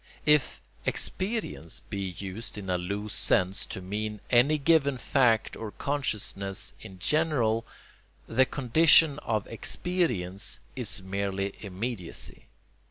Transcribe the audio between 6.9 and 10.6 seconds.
general, the condition of experience